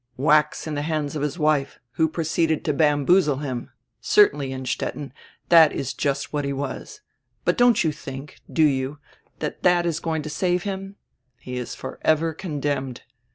[0.17, 3.69] "Wax in die hands of his wife, who proceeded to bam boozle him.
[3.99, 5.13] Certainly, Innstetten,
[5.51, 7.01] diat is just what he was.
[7.45, 8.97] But you don't diink, do you,
[9.41, 10.95] diat diat is going to save him?
[11.37, 13.03] He is forever condemned.